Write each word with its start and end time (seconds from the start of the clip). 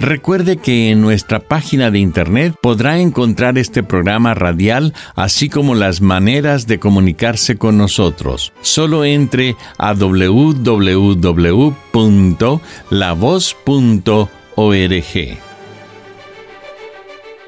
Recuerde 0.00 0.56
que 0.56 0.90
en 0.90 1.02
nuestra 1.02 1.40
página 1.40 1.90
de 1.90 1.98
internet 1.98 2.54
podrá 2.62 3.00
encontrar 3.00 3.58
este 3.58 3.82
programa 3.82 4.32
radial, 4.32 4.94
así 5.14 5.50
como 5.50 5.74
las 5.74 6.00
maneras 6.00 6.66
de 6.66 6.78
comunicarse 6.78 7.58
con 7.58 7.76
nosotros. 7.76 8.50
Solo 8.62 9.04
entre 9.04 9.56
a 9.76 9.92
www.lavoz.org. 9.92 11.10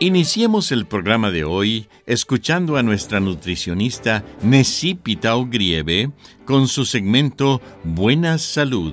Iniciemos 0.01 0.73
el 0.73 0.85
programa 0.85 1.31
de 1.31 1.45
hoy 1.45 1.89
escuchando 2.05 2.77
a 2.77 2.83
nuestra 2.83 3.21
nutricionista 3.21 4.25
Nessie 4.43 4.97
Pitao 4.97 5.47
Grieve 5.47 6.11
con 6.45 6.69
su 6.69 6.85
segmento 6.85 7.63
Buena 7.83 8.37
Salud. 8.37 8.93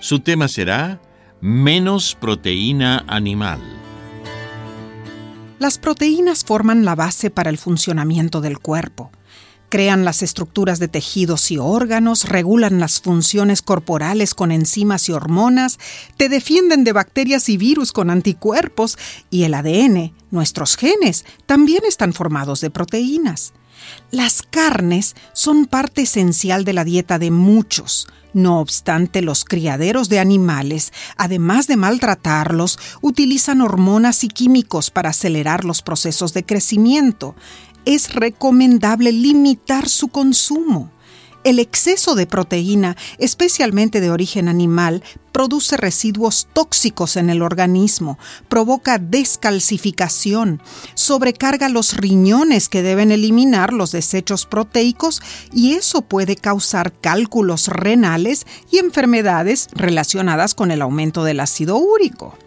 Su 0.00 0.20
tema 0.20 0.48
será 0.48 1.00
menos 1.40 2.16
proteína 2.20 3.04
animal. 3.06 3.60
Las 5.58 5.78
proteínas 5.78 6.44
forman 6.44 6.84
la 6.84 6.94
base 6.94 7.30
para 7.30 7.50
el 7.50 7.58
funcionamiento 7.58 8.40
del 8.40 8.58
cuerpo. 8.58 9.10
Crean 9.68 10.04
las 10.04 10.22
estructuras 10.22 10.78
de 10.78 10.88
tejidos 10.88 11.50
y 11.50 11.58
órganos, 11.58 12.28
regulan 12.28 12.78
las 12.80 13.00
funciones 13.00 13.62
corporales 13.62 14.34
con 14.34 14.52
enzimas 14.52 15.08
y 15.08 15.12
hormonas, 15.12 15.78
te 16.16 16.28
defienden 16.28 16.84
de 16.84 16.92
bacterias 16.92 17.48
y 17.48 17.56
virus 17.56 17.92
con 17.92 18.10
anticuerpos 18.10 18.98
y 19.30 19.44
el 19.44 19.54
ADN, 19.54 20.12
nuestros 20.30 20.76
genes, 20.76 21.24
también 21.46 21.82
están 21.88 22.12
formados 22.12 22.60
de 22.60 22.70
proteínas. 22.70 23.52
Las 24.10 24.42
carnes 24.42 25.14
son 25.32 25.66
parte 25.66 26.02
esencial 26.02 26.64
de 26.64 26.72
la 26.72 26.84
dieta 26.84 27.18
de 27.18 27.30
muchos. 27.30 28.06
No 28.32 28.58
obstante, 28.60 29.22
los 29.22 29.44
criaderos 29.44 30.08
de 30.08 30.18
animales, 30.18 30.92
además 31.16 31.68
de 31.68 31.76
maltratarlos, 31.76 32.78
utilizan 33.00 33.60
hormonas 33.60 34.24
y 34.24 34.28
químicos 34.28 34.90
para 34.90 35.10
acelerar 35.10 35.64
los 35.64 35.82
procesos 35.82 36.34
de 36.34 36.44
crecimiento. 36.44 37.36
Es 37.84 38.12
recomendable 38.12 39.12
limitar 39.12 39.88
su 39.88 40.08
consumo. 40.08 40.90
El 41.44 41.58
exceso 41.58 42.14
de 42.14 42.26
proteína, 42.26 42.96
especialmente 43.18 44.00
de 44.00 44.10
origen 44.10 44.48
animal, 44.48 45.02
produce 45.30 45.76
residuos 45.76 46.48
tóxicos 46.54 47.16
en 47.16 47.28
el 47.28 47.42
organismo, 47.42 48.18
provoca 48.48 48.96
descalcificación, 48.96 50.62
sobrecarga 50.94 51.68
los 51.68 51.98
riñones 51.98 52.70
que 52.70 52.82
deben 52.82 53.12
eliminar 53.12 53.74
los 53.74 53.92
desechos 53.92 54.46
proteicos 54.46 55.20
y 55.52 55.74
eso 55.74 56.00
puede 56.00 56.36
causar 56.36 56.94
cálculos 56.98 57.68
renales 57.68 58.46
y 58.70 58.78
enfermedades 58.78 59.68
relacionadas 59.72 60.54
con 60.54 60.70
el 60.70 60.80
aumento 60.80 61.24
del 61.24 61.40
ácido 61.40 61.76
úrico. 61.76 62.38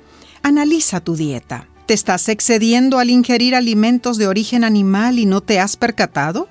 Analiza 0.41 1.01
tu 1.01 1.15
dieta. 1.15 1.67
¿Te 1.85 1.93
estás 1.93 2.29
excediendo 2.29 2.97
al 2.97 3.11
ingerir 3.11 3.53
alimentos 3.53 4.17
de 4.17 4.27
origen 4.27 4.63
animal 4.63 5.19
y 5.19 5.27
no 5.27 5.41
te 5.41 5.59
has 5.59 5.77
percatado? 5.77 6.49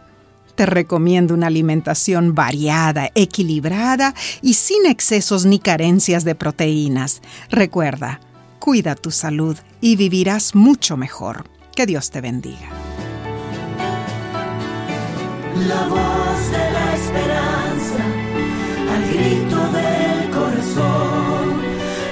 Te 0.57 0.67
recomiendo 0.67 1.35
una 1.35 1.47
alimentación 1.47 2.35
variada, 2.35 3.11
equilibrada 3.15 4.15
y 4.43 4.55
sin 4.55 4.87
excesos 4.87 5.45
ni 5.45 5.59
carencias 5.59 6.25
de 6.25 6.35
proteínas. 6.35 7.23
Recuerda, 7.51 8.21
cuida 8.59 8.97
tu 8.97 9.11
salud 9.11 9.57
y 9.81 9.97
vivirás 9.97 10.55
mucho 10.55 10.97
mejor. 10.97 11.45
Que 11.75 11.87
Dios 11.87 12.11
te 12.11 12.21
bendiga. 12.23 12.71
La 15.69 15.87
voz 15.89 16.51
de 16.51 16.71
la 16.73 16.95
esperanza, 16.95 18.05
al 18.95 19.05
grito 19.09 19.59
del 19.73 20.31
corazón, 20.31 21.61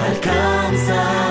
alcanza 0.06 1.24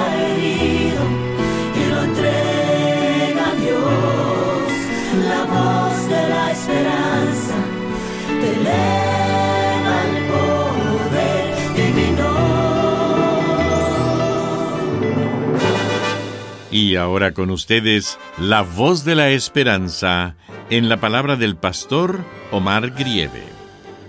Ahora 16.96 17.34
con 17.34 17.50
ustedes, 17.50 18.20
la 18.38 18.62
voz 18.62 19.04
de 19.06 19.16
la 19.16 19.30
esperanza 19.30 20.36
en 20.70 20.90
la 20.90 21.00
palabra 21.00 21.36
del 21.36 21.56
pastor 21.56 22.24
Omar 22.52 22.92
Grieve. 22.92 23.44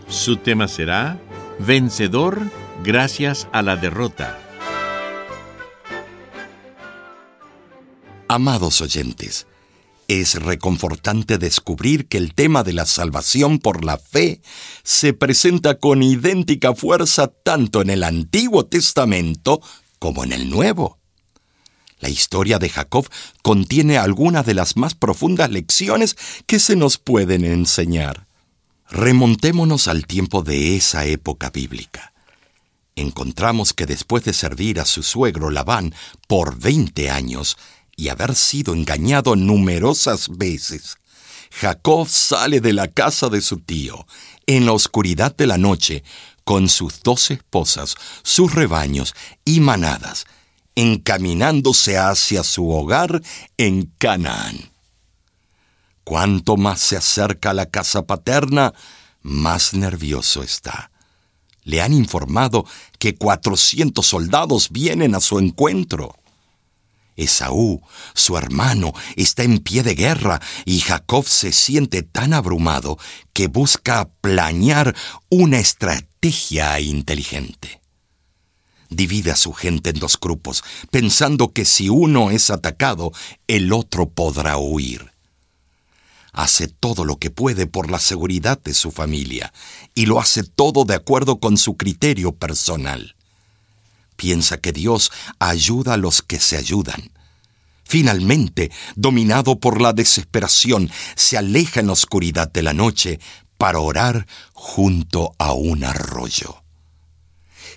Su 0.08 0.36
tema 0.36 0.68
será 0.68 1.18
Vencedor 1.58 2.40
gracias 2.82 3.48
a 3.52 3.62
la 3.62 3.76
derrota. 3.76 4.38
Amados 8.28 8.80
oyentes, 8.80 9.46
es 10.08 10.42
reconfortante 10.42 11.38
descubrir 11.38 12.08
que 12.08 12.18
el 12.18 12.34
tema 12.34 12.62
de 12.64 12.72
la 12.72 12.86
salvación 12.86 13.58
por 13.58 13.84
la 13.84 13.98
fe 13.98 14.40
se 14.82 15.12
presenta 15.12 15.78
con 15.78 16.02
idéntica 16.02 16.74
fuerza 16.74 17.28
tanto 17.28 17.80
en 17.80 17.90
el 17.90 18.02
Antiguo 18.02 18.64
Testamento 18.66 19.60
como 19.98 20.24
en 20.24 20.32
el 20.32 20.50
Nuevo. 20.50 21.03
La 22.04 22.10
historia 22.10 22.58
de 22.58 22.68
Jacob 22.68 23.08
contiene 23.40 23.96
algunas 23.96 24.44
de 24.44 24.52
las 24.52 24.76
más 24.76 24.94
profundas 24.94 25.48
lecciones 25.48 26.18
que 26.46 26.58
se 26.58 26.76
nos 26.76 26.98
pueden 26.98 27.46
enseñar. 27.46 28.26
Remontémonos 28.90 29.88
al 29.88 30.06
tiempo 30.06 30.42
de 30.42 30.76
esa 30.76 31.06
época 31.06 31.48
bíblica. 31.48 32.12
Encontramos 32.94 33.72
que 33.72 33.86
después 33.86 34.22
de 34.24 34.34
servir 34.34 34.80
a 34.80 34.84
su 34.84 35.02
suegro 35.02 35.48
Labán 35.48 35.94
por 36.28 36.58
20 36.58 37.08
años, 37.08 37.56
y 37.96 38.08
haber 38.08 38.34
sido 38.34 38.74
engañado 38.74 39.34
numerosas 39.34 40.28
veces, 40.28 40.98
Jacob 41.52 42.06
sale 42.06 42.60
de 42.60 42.74
la 42.74 42.88
casa 42.88 43.30
de 43.30 43.40
su 43.40 43.60
tío 43.60 44.06
en 44.46 44.66
la 44.66 44.72
oscuridad 44.72 45.34
de 45.34 45.46
la 45.46 45.56
noche 45.56 46.04
con 46.44 46.68
sus 46.68 47.02
dos 47.02 47.30
esposas, 47.30 47.96
sus 48.22 48.54
rebaños 48.54 49.14
y 49.46 49.60
manadas, 49.60 50.26
encaminándose 50.74 51.98
hacia 51.98 52.42
su 52.42 52.70
hogar 52.70 53.22
en 53.56 53.92
Canaán. 53.98 54.72
Cuanto 56.04 56.56
más 56.56 56.80
se 56.80 56.96
acerca 56.96 57.50
a 57.50 57.54
la 57.54 57.66
casa 57.66 58.06
paterna, 58.06 58.74
más 59.22 59.72
nervioso 59.72 60.42
está. 60.42 60.90
Le 61.62 61.80
han 61.80 61.94
informado 61.94 62.66
que 62.98 63.14
cuatrocientos 63.14 64.06
soldados 64.06 64.68
vienen 64.70 65.14
a 65.14 65.20
su 65.20 65.38
encuentro. 65.38 66.14
Esaú, 67.16 67.80
su 68.12 68.36
hermano, 68.36 68.92
está 69.16 69.44
en 69.44 69.60
pie 69.60 69.82
de 69.82 69.94
guerra 69.94 70.40
y 70.66 70.80
Jacob 70.80 71.26
se 71.26 71.52
siente 71.52 72.02
tan 72.02 72.34
abrumado 72.34 72.98
que 73.32 73.46
busca 73.46 74.10
planear 74.20 74.94
una 75.30 75.58
estrategia 75.58 76.78
inteligente. 76.80 77.83
Divide 78.94 79.30
a 79.30 79.36
su 79.36 79.52
gente 79.52 79.90
en 79.90 79.98
dos 79.98 80.18
grupos, 80.20 80.64
pensando 80.90 81.52
que 81.52 81.64
si 81.64 81.88
uno 81.88 82.30
es 82.30 82.50
atacado, 82.50 83.12
el 83.46 83.72
otro 83.72 84.08
podrá 84.08 84.56
huir. 84.56 85.12
Hace 86.32 86.68
todo 86.68 87.04
lo 87.04 87.18
que 87.18 87.30
puede 87.30 87.66
por 87.66 87.90
la 87.90 87.98
seguridad 87.98 88.60
de 88.62 88.74
su 88.74 88.90
familia 88.90 89.52
y 89.94 90.06
lo 90.06 90.20
hace 90.20 90.42
todo 90.42 90.84
de 90.84 90.94
acuerdo 90.94 91.38
con 91.38 91.56
su 91.56 91.76
criterio 91.76 92.32
personal 92.32 93.14
piensa 94.16 94.58
que 94.58 94.72
Dios 94.72 95.12
ayuda 95.38 95.94
a 95.94 95.98
los 95.98 96.22
que 96.22 96.40
se 96.40 96.56
ayudan. 96.56 97.10
Finalmente, 97.84 98.70
dominado 98.96 99.60
por 99.60 99.80
la 99.80 99.92
desesperación, 99.92 100.90
se 101.16 101.36
aleja 101.36 101.80
en 101.80 101.88
la 101.88 101.92
oscuridad 101.92 102.50
de 102.50 102.62
la 102.62 102.72
noche 102.72 103.20
para 103.58 103.78
orar 103.78 104.26
junto 104.52 105.34
a 105.38 105.52
un 105.52 105.84
arroyo. 105.84 106.63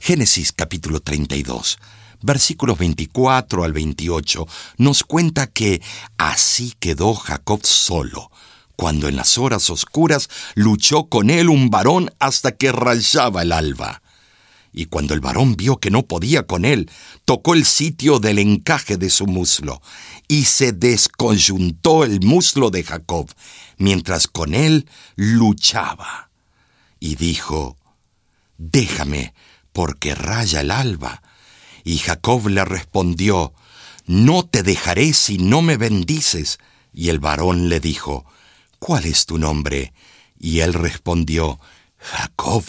Génesis 0.08 0.54
capítulo 0.54 1.02
32, 1.02 1.80
versículos 2.22 2.78
24 2.78 3.66
al 3.66 3.74
28, 3.74 4.48
nos 4.78 5.04
cuenta 5.04 5.48
que 5.48 5.82
así 6.18 6.74
quedó 6.80 7.14
Jacob 7.14 7.60
solo, 7.66 8.32
cuando 8.78 9.10
en 9.10 9.18
las 9.18 9.38
horas 9.38 9.70
oscuras 9.70 10.30
luchó 10.56 11.10
con 11.10 11.30
él 11.30 11.50
un 11.50 11.70
varón 11.70 12.10
hasta 12.20 12.54
que 12.54 12.72
rayaba 12.72 13.42
el 13.42 13.52
alba. 13.52 14.02
Y 14.72 14.86
cuando 14.86 15.14
el 15.14 15.20
varón 15.20 15.58
vio 15.58 15.76
que 15.82 15.92
no 15.92 16.04
podía 16.04 16.44
con 16.44 16.64
él, 16.64 16.90
tocó 17.26 17.54
el 17.54 17.66
sitio 17.66 18.20
del 18.20 18.40
encaje 18.40 18.96
de 18.96 19.10
su 19.10 19.28
muslo, 19.28 19.82
y 20.30 20.46
se 20.46 20.72
descoyuntó 20.72 22.06
el 22.06 22.22
muslo 22.22 22.70
de 22.70 22.86
Jacob, 22.86 23.30
mientras 23.78 24.28
con 24.28 24.54
él 24.54 24.88
luchaba. 25.18 26.30
Y 26.98 27.16
dijo, 27.16 27.76
Déjame, 28.58 29.34
porque 29.78 30.16
raya 30.16 30.62
el 30.62 30.72
alba. 30.72 31.22
Y 31.84 32.00
Jacob 32.00 32.48
le 32.48 32.66
respondió, 32.66 33.54
No 34.08 34.44
te 34.44 34.64
dejaré 34.64 35.14
si 35.14 35.38
no 35.38 35.62
me 35.62 35.78
bendices. 35.78 36.58
Y 36.96 37.10
el 37.10 37.20
varón 37.20 37.70
le 37.70 37.80
dijo, 37.80 38.26
¿Cuál 38.80 39.06
es 39.06 39.28
tu 39.28 39.38
nombre? 39.38 39.94
Y 40.40 40.62
él 40.62 40.74
respondió, 40.74 41.60
Jacob. 42.00 42.64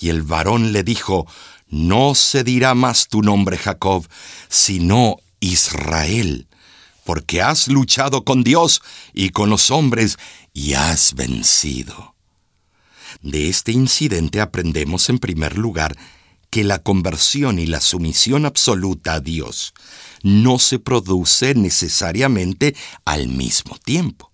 Y 0.00 0.08
el 0.08 0.22
varón 0.22 0.72
le 0.72 0.82
dijo, 0.82 1.28
No 1.68 2.16
se 2.16 2.42
dirá 2.42 2.74
más 2.74 3.06
tu 3.06 3.22
nombre 3.22 3.56
Jacob, 3.56 4.04
sino 4.48 5.18
Israel, 5.38 6.48
porque 7.04 7.40
has 7.40 7.68
luchado 7.68 8.24
con 8.24 8.42
Dios 8.42 8.82
y 9.14 9.28
con 9.28 9.48
los 9.48 9.70
hombres 9.70 10.16
y 10.52 10.74
has 10.74 11.14
vencido. 11.14 12.16
De 13.22 13.48
este 13.48 13.70
incidente 13.70 14.40
aprendemos 14.40 15.08
en 15.08 15.20
primer 15.20 15.56
lugar 15.56 15.96
que 16.56 16.64
la 16.64 16.78
conversión 16.78 17.58
y 17.58 17.66
la 17.66 17.82
sumisión 17.82 18.46
absoluta 18.46 19.12
a 19.12 19.20
Dios 19.20 19.74
no 20.22 20.58
se 20.58 20.78
produce 20.78 21.54
necesariamente 21.54 22.74
al 23.04 23.28
mismo 23.28 23.76
tiempo. 23.76 24.32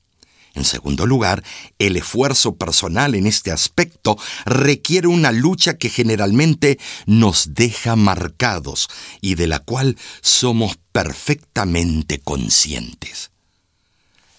En 0.54 0.64
segundo 0.64 1.04
lugar, 1.04 1.42
el 1.80 1.96
esfuerzo 1.96 2.54
personal 2.54 3.16
en 3.16 3.26
este 3.26 3.50
aspecto 3.50 4.16
requiere 4.44 5.08
una 5.08 5.32
lucha 5.32 5.78
que 5.78 5.88
generalmente 5.88 6.78
nos 7.06 7.54
deja 7.54 7.96
marcados 7.96 8.88
y 9.20 9.34
de 9.34 9.48
la 9.48 9.58
cual 9.58 9.98
somos 10.20 10.78
perfectamente 10.92 12.20
conscientes. 12.20 13.32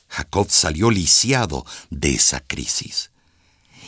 Jacob 0.07 0.47
salió 0.49 0.89
lisiado 0.89 1.65
de 1.89 2.13
esa 2.13 2.39
crisis 2.39 3.11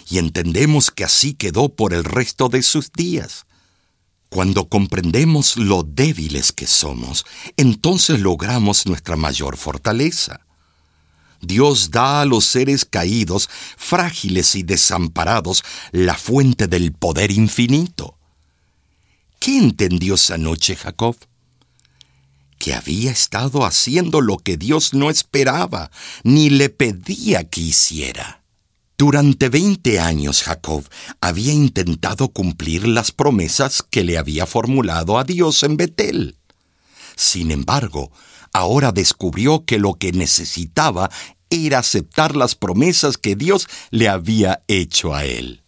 y 0.09 0.17
entendemos 0.17 0.91
que 0.91 1.05
así 1.05 1.33
quedó 1.33 1.69
por 1.69 1.93
el 1.93 2.03
resto 2.03 2.49
de 2.49 2.61
sus 2.61 2.91
días. 2.91 3.45
Cuando 4.35 4.67
comprendemos 4.67 5.55
lo 5.55 5.83
débiles 5.83 6.51
que 6.51 6.67
somos, 6.67 7.25
entonces 7.55 8.19
logramos 8.19 8.85
nuestra 8.85 9.15
mayor 9.15 9.55
fortaleza. 9.55 10.41
Dios 11.39 11.89
da 11.89 12.19
a 12.19 12.25
los 12.25 12.43
seres 12.43 12.83
caídos, 12.83 13.49
frágiles 13.77 14.55
y 14.55 14.63
desamparados, 14.63 15.63
la 15.93 16.15
fuente 16.15 16.67
del 16.67 16.91
poder 16.91 17.31
infinito. 17.31 18.17
¿Qué 19.39 19.57
entendió 19.57 20.15
esa 20.15 20.37
noche 20.37 20.75
Jacob? 20.75 21.15
Que 22.59 22.73
había 22.73 23.11
estado 23.11 23.63
haciendo 23.63 24.19
lo 24.19 24.37
que 24.37 24.57
Dios 24.57 24.93
no 24.93 25.09
esperaba, 25.09 25.91
ni 26.25 26.49
le 26.49 26.67
pedía 26.67 27.45
que 27.45 27.61
hiciera. 27.61 28.44
Durante 28.97 29.49
veinte 29.49 29.99
años 29.99 30.43
Jacob 30.43 30.85
había 31.19 31.51
intentado 31.51 32.29
cumplir 32.29 32.87
las 32.87 33.11
promesas 33.11 33.83
que 33.83 34.05
le 34.05 34.17
había 34.17 34.45
formulado 34.45 35.17
a 35.17 35.25
Dios 35.25 35.63
en 35.63 35.75
Betel. 35.75 36.37
Sin 37.17 37.51
embargo, 37.51 38.11
ahora 38.53 38.93
descubrió 38.93 39.65
que 39.65 39.79
lo 39.79 39.95
que 39.95 40.13
necesitaba 40.13 41.09
era 41.49 41.79
aceptar 41.79 42.37
las 42.37 42.55
promesas 42.55 43.17
que 43.17 43.35
Dios 43.35 43.67
le 43.91 44.07
había 44.07 44.63
hecho 44.69 45.13
a 45.13 45.25
él. 45.25 45.61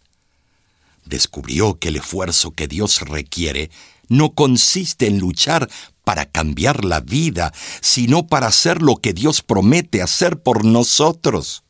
Descubrió 1.04 1.78
que 1.78 1.88
el 1.88 1.96
esfuerzo 1.96 2.52
que 2.52 2.66
Dios 2.66 3.00
requiere 3.00 3.70
no 4.08 4.32
consiste 4.32 5.06
en 5.06 5.18
luchar 5.18 5.68
para 6.02 6.24
cambiar 6.24 6.86
la 6.86 7.00
vida, 7.00 7.52
sino 7.82 8.26
para 8.26 8.46
hacer 8.46 8.80
lo 8.80 8.96
que 8.96 9.12
Dios 9.12 9.42
promete 9.42 10.00
hacer 10.00 10.42
por 10.42 10.64
nosotros. 10.64 11.62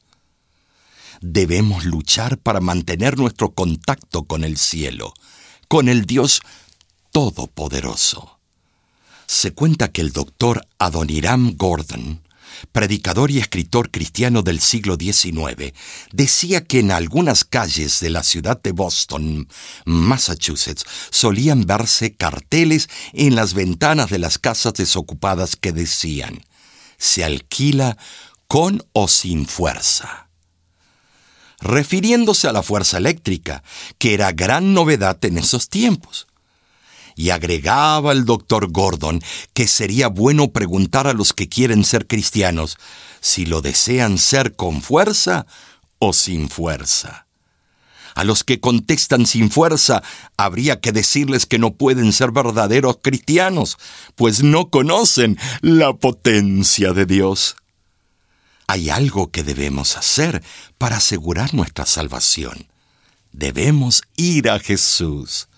Debemos 1.20 1.85
luchar 1.85 2.38
para 2.38 2.61
mantener 2.61 3.19
nuestro 3.19 3.50
contacto 3.50 4.25
con 4.25 4.44
el 4.44 4.56
cielo, 4.56 5.15
con 5.67 5.88
el 5.88 6.06
Dios 6.06 6.41
Todopoderoso. 7.11 8.38
Se 9.26 9.53
cuenta 9.53 9.88
que 9.88 10.00
el 10.00 10.12
doctor 10.12 10.67
Adoniram 10.79 11.56
Gordon, 11.56 12.23
predicador 12.73 13.31
y 13.31 13.38
escritor 13.38 13.91
cristiano 13.91 14.43
del 14.43 14.61
siglo 14.61 14.97
XIX, 14.97 15.73
decía 16.12 16.65
que 16.65 16.81
en 16.81 16.93
algunas 16.93 17.44
calles 17.44 18.00
de 18.00 18.11
la 18.11 18.23
ciudad 18.23 18.61
de 18.62 18.73
Boston, 18.73 19.49
Massachusetts, 19.85 20.85
solían 21.11 21.67
verse 21.67 22.15
carteles 22.15 22.88
en 23.12 23.35
las 23.35 23.55
ventanas 23.55 24.11
de 24.11 24.19
las 24.19 24.38
casas 24.38 24.75
desocupadas 24.75 25.56
que 25.56 25.73
decían, 25.73 26.44
se 26.97 27.25
alquila 27.25 27.99
con 28.47 28.85
o 28.93 29.09
sin 29.09 29.47
fuerza 29.47 30.28
refiriéndose 31.60 32.49
a 32.49 32.52
la 32.52 32.62
fuerza 32.62 32.99
eléctrica, 32.99 33.62
que 33.99 34.14
era 34.14 34.32
gran 34.32 34.75
novedad 34.75 35.22
en 35.25 35.38
esos 35.38 35.69
tiempos. 35.69 36.26
Y 37.16 37.31
agregaba 37.31 38.12
el 38.12 38.25
doctor 38.25 38.70
Gordon 38.70 39.20
que 39.52 39.66
sería 39.66 40.08
bueno 40.08 40.52
preguntar 40.52 41.08
a 41.08 41.14
los 41.14 41.32
que 41.32 41.49
quieren 41.49 41.84
ser 41.84 42.06
cristianos 42.06 42.78
si 43.20 43.44
lo 43.44 43.60
desean 43.60 44.19
ser 44.19 44.55
con 44.55 44.82
fuerza 44.82 45.46
o 45.99 46.12
sin 46.12 46.49
fuerza. 46.49 47.26
A 48.14 48.25
los 48.25 48.43
que 48.43 48.58
contestan 48.58 49.26
sin 49.26 49.49
fuerza, 49.50 50.02
habría 50.37 50.81
que 50.81 50.90
decirles 50.90 51.46
que 51.46 51.60
no 51.60 51.75
pueden 51.75 52.12
ser 52.12 52.32
verdaderos 52.32 52.99
cristianos, 53.00 53.78
pues 54.16 54.43
no 54.43 54.70
conocen 54.70 55.38
la 55.60 55.93
potencia 55.93 56.93
de 56.93 57.06
Dios. 57.06 57.55
Hay 58.70 58.91
algo 58.91 59.31
que 59.31 59.43
debemos 59.43 59.96
hacer 59.96 60.44
para 60.77 60.98
asegurar 60.98 61.55
nuestra 61.55 61.87
salvación. 61.87 62.69
Debemos 63.32 64.03
ir 64.15 64.51
a 64.51 64.60
Jesús. 64.60 65.48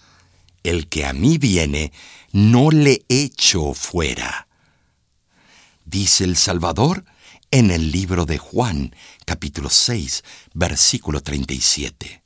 El 0.62 0.86
que 0.88 1.04
a 1.04 1.12
mí 1.12 1.36
viene, 1.36 1.92
no 2.30 2.70
le 2.70 3.04
echo 3.08 3.74
fuera. 3.74 4.46
Dice 5.84 6.22
el 6.22 6.36
Salvador 6.36 7.04
en 7.50 7.72
el 7.72 7.90
libro 7.90 8.26
de 8.26 8.38
Juan, 8.38 8.94
capítulo 9.24 9.70
6, 9.70 10.22
versículo 10.54 11.20
37. 11.20 12.22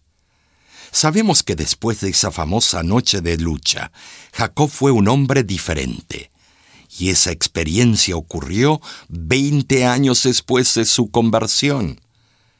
Sabemos 0.90 1.42
que 1.42 1.56
después 1.56 2.02
de 2.02 2.10
esa 2.10 2.30
famosa 2.30 2.82
noche 2.82 3.22
de 3.22 3.38
lucha, 3.38 3.90
Jacob 4.34 4.68
fue 4.68 4.90
un 4.90 5.08
hombre 5.08 5.44
diferente. 5.44 6.30
Y 6.96 7.10
esa 7.10 7.32
experiencia 7.32 8.16
ocurrió 8.16 8.80
20 9.08 9.84
años 9.84 10.22
después 10.22 10.74
de 10.74 10.84
su 10.84 11.10
conversión. 11.10 12.00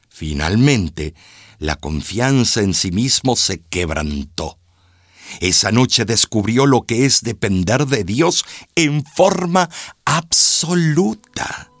Finalmente, 0.09 1.13
la 1.59 1.75
confianza 1.77 2.61
en 2.61 2.73
sí 2.73 2.91
mismo 2.91 3.35
se 3.35 3.61
quebrantó. 3.61 4.57
Esa 5.39 5.71
noche 5.71 6.05
descubrió 6.05 6.65
lo 6.65 6.83
que 6.83 7.05
es 7.05 7.21
depender 7.21 7.87
de 7.87 8.03
Dios 8.03 8.45
en 8.75 9.03
forma 9.05 9.69
absoluta. 10.05 11.71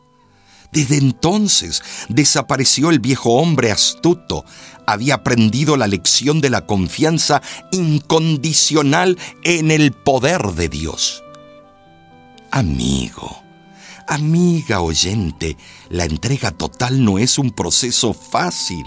Desde 0.71 0.97
entonces 0.97 1.83
desapareció 2.09 2.89
el 2.89 2.99
viejo 2.99 3.35
hombre 3.35 3.71
astuto. 3.71 4.43
Había 4.87 5.15
aprendido 5.15 5.77
la 5.77 5.87
lección 5.87 6.41
de 6.41 6.49
la 6.49 6.65
confianza 6.65 7.41
incondicional 7.71 9.17
en 9.43 9.71
el 9.71 9.93
poder 9.93 10.53
de 10.53 10.69
Dios. 10.69 11.24
Amigo, 12.55 13.43
amiga 14.07 14.79
oyente, 14.79 15.57
la 15.89 16.05
entrega 16.05 16.51
total 16.51 17.03
no 17.03 17.19
es 17.19 17.37
un 17.37 17.51
proceso 17.51 18.13
fácil. 18.13 18.85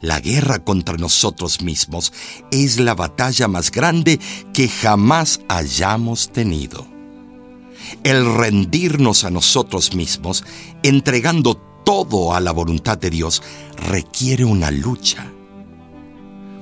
La 0.00 0.20
guerra 0.20 0.60
contra 0.60 0.96
nosotros 0.96 1.60
mismos 1.60 2.12
es 2.52 2.78
la 2.78 2.94
batalla 2.94 3.48
más 3.48 3.72
grande 3.72 4.20
que 4.52 4.68
jamás 4.68 5.40
hayamos 5.48 6.30
tenido. 6.30 6.86
El 8.04 8.32
rendirnos 8.32 9.24
a 9.24 9.30
nosotros 9.30 9.96
mismos, 9.96 10.44
entregando 10.84 11.56
todo 11.84 12.32
a 12.32 12.38
la 12.38 12.52
voluntad 12.52 12.96
de 12.96 13.10
Dios, 13.10 13.42
requiere 13.76 14.44
una 14.44 14.70
lucha. 14.70 15.26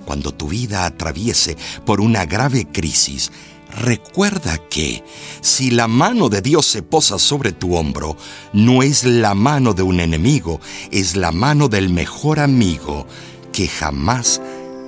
Cuando 0.07 0.33
tu 0.33 0.49
vida 0.49 0.87
atraviese 0.87 1.59
por 1.85 2.01
una 2.01 2.25
grave 2.25 2.67
crisis, 2.73 3.31
Recuerda 3.77 4.59
que 4.69 5.03
si 5.41 5.71
la 5.71 5.89
mano 5.89 6.29
de 6.29 6.43
Dios 6.43 6.67
se 6.67 6.83
posa 6.83 7.19
sobre 7.19 7.53
tu 7.53 7.75
hombro, 7.77 8.17
no 8.53 8.83
es 8.83 9.05
la 9.05 9.35
mano 9.35 9.73
de 9.73 9.83
un 9.83 10.01
enemigo, 10.01 10.61
es 10.91 11.17
la 11.17 11.33
mano 11.33 11.69
del 11.69 11.89
mejor 11.89 12.39
amigo 12.39 13.07
que 13.53 13.69
jamás 13.69 14.41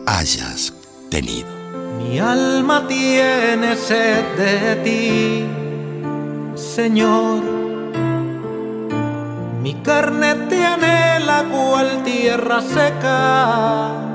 hayas 0.07 0.75
tenido. 1.11 1.49
Mi 1.99 2.19
alma 2.19 2.87
tiene 2.87 3.76
sed 3.76 4.25
de 4.37 4.76
ti, 4.85 5.45
Señor. 6.55 7.43
Mi 9.62 9.75
carne 9.83 10.35
te 10.50 10.62
anhela 10.62 11.45
cual 11.50 12.05
tierra 12.05 12.61
seca. 12.61 14.13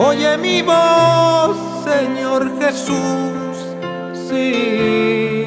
Oye 0.00 0.38
mi 0.38 0.62
voz, 0.62 1.56
Señor 1.84 2.52
Jesús, 2.60 3.56
sí. 4.28 5.44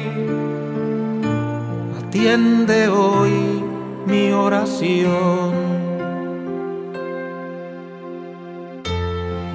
Atiende 1.98 2.88
hoy 2.88 3.32
mi 4.06 4.30
oración. 4.30 5.62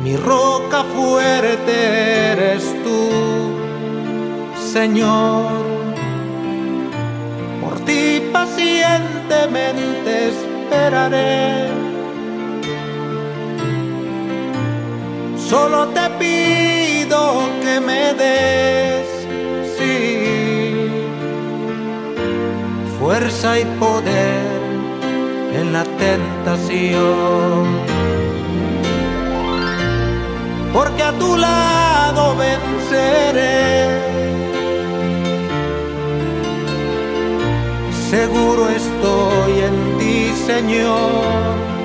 mi 0.07 0.15
roca 0.15 0.85
fuerte 0.95 2.31
eres 2.31 2.63
tú, 2.83 3.09
Señor. 4.71 5.65
Por 7.61 7.79
ti 7.81 8.21
pacientemente 8.31 10.29
esperaré. 10.29 11.96
Solo 15.49 15.87
te 15.89 16.09
pido 16.19 17.49
que 17.61 17.79
me 17.79 18.13
des, 18.13 19.07
sí, 19.77 20.89
fuerza 22.99 23.57
y 23.57 23.65
poder 23.79 24.61
en 25.53 25.71
la 25.71 25.85
tentación 26.05 27.65
porque 30.73 31.01
a 31.01 31.11
tu 31.13 31.37
lado 31.37 32.35
venceré. 32.35 33.87
Seguro 38.09 38.69
estoy 38.69 39.53
en 39.69 39.97
ti, 39.97 40.33
Señor. 40.45 41.76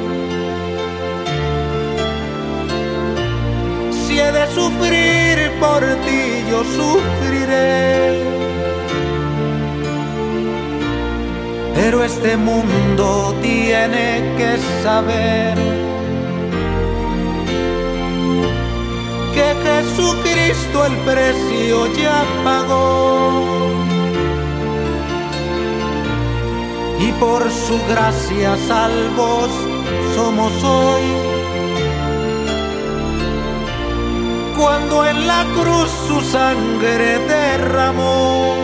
Sufrir 4.54 5.50
por 5.60 5.80
ti, 6.04 6.44
yo 6.50 6.62
sufriré. 6.64 8.22
Pero 11.74 12.04
este 12.04 12.36
mundo 12.36 13.34
tiene 13.42 14.22
que 14.36 14.58
saber 14.82 15.54
que 19.34 19.46
Jesucristo 19.64 20.86
el 20.86 20.96
precio 20.98 21.86
ya 21.94 22.24
pagó. 22.44 23.42
Y 27.00 27.10
por 27.18 27.42
su 27.50 27.78
gracia 27.88 28.56
salvos 28.68 29.50
somos 30.14 30.52
hoy. 30.62 31.41
Cuando 34.62 35.04
en 35.04 35.26
la 35.26 35.44
cruz 35.56 35.90
su 36.06 36.20
sangre 36.20 37.18
derramó, 37.26 38.54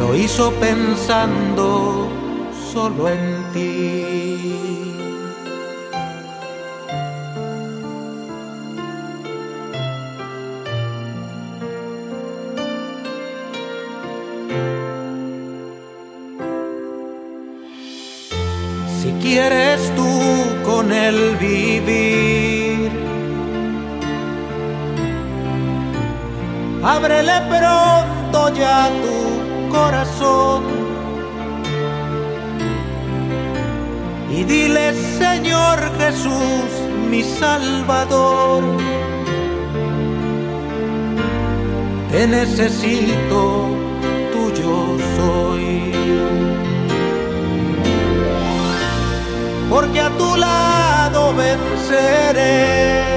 lo 0.00 0.16
hizo 0.16 0.50
pensando 0.54 2.08
solo 2.72 3.08
en 3.08 3.52
ti. 3.52 3.98
quieres 19.28 19.80
tú 19.94 20.10
con 20.64 20.92
él 20.92 21.36
vivir. 21.36 22.37
Ábrele 26.96 27.38
pronto 27.54 28.38
ya 28.54 28.88
tu 29.02 29.18
corazón 29.76 30.62
y 34.30 34.44
dile 34.44 34.94
Señor 35.18 35.78
Jesús, 35.98 36.70
mi 37.10 37.22
Salvador, 37.22 38.62
te 42.10 42.26
necesito, 42.26 43.68
tuyo 44.32 44.96
soy. 45.16 45.92
porque 49.68 50.00
a 50.00 50.10
tu 50.16 50.36
lado 50.36 51.34
venceré. 51.34 53.07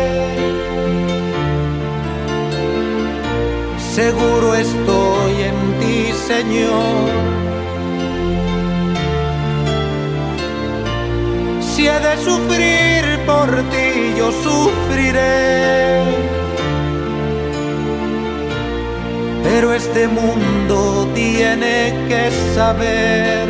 Seguro 3.93 4.55
estoy 4.55 5.33
en 5.49 5.79
ti, 5.81 6.13
Señor. 6.25 7.09
Si 11.59 11.87
he 11.87 11.99
de 11.99 12.17
sufrir 12.23 13.19
por 13.25 13.49
ti, 13.69 14.13
yo 14.17 14.31
sufriré. 14.31 16.03
Pero 19.43 19.73
este 19.73 20.07
mundo 20.07 21.09
tiene 21.13 21.93
que 22.07 22.31
saber 22.55 23.49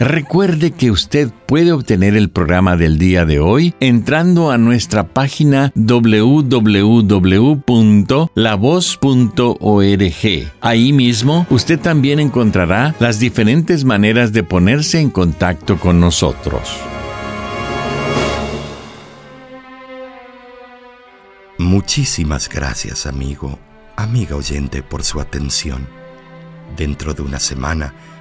Recuerde 0.00 0.70
que 0.70 0.90
usted 0.90 1.30
puede 1.44 1.72
obtener 1.72 2.16
el 2.16 2.30
programa 2.30 2.78
del 2.78 2.96
día 2.98 3.26
de 3.26 3.38
hoy 3.38 3.74
entrando 3.80 4.50
a 4.50 4.56
nuestra 4.56 5.06
página 5.08 5.72
www.lavoz.org. 5.74 6.52
Ahí 10.62 10.92
mismo 10.94 11.46
usted 11.50 11.78
también 11.78 12.18
encontrará 12.18 12.94
las 12.98 13.18
diferentes 13.18 13.84
maneras 13.84 14.32
de 14.32 14.42
ponerse 14.42 15.00
en 15.00 15.10
contacto 15.10 15.76
con 15.78 16.00
nosotros. 16.00 16.62
Muchísimas 21.58 22.48
gracias 22.48 23.04
amigo, 23.04 23.58
amiga 23.96 24.34
oyente 24.34 24.82
por 24.82 25.02
su 25.02 25.20
atención. 25.20 25.86
Dentro 26.74 27.12
de 27.12 27.20
una 27.20 27.38
semana, 27.38 27.92